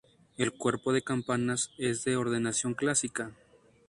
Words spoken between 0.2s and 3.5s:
El cuerpo de campanas es de ordenación clásica.